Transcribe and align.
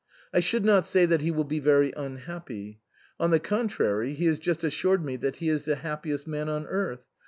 "I 0.33 0.39
should 0.39 0.65
not 0.65 0.87
say 0.87 1.05
that 1.05 1.21
he 1.21 1.29
will 1.29 1.43
be 1.43 1.59
very 1.59 1.93
unhappy. 1.95 2.79
On 3.19 3.29
the 3.29 3.39
contrary, 3.39 4.15
he 4.15 4.25
has 4.25 4.39
just 4.39 4.63
assured 4.63 5.05
me 5.05 5.15
that 5.17 5.35
he 5.35 5.47
is 5.47 5.65
the 5.65 5.75
happiest 5.75 6.25
man 6.25 6.49
on 6.49 6.65
earth. 6.65 7.05